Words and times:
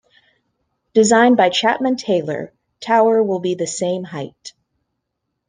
Designed 0.95 1.37
by 1.37 1.49
Chapman 1.49 1.95
Taylor, 1.95 2.51
tower 2.79 3.21
will 3.21 3.37
be 3.39 3.53
the 3.53 3.67
same 3.67 4.03
height. 4.03 4.53